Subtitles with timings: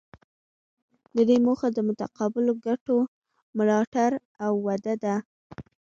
[1.15, 2.97] د دې موخه د متقابلو ګټو
[3.57, 4.09] ملاتړ
[4.45, 5.15] او وده ده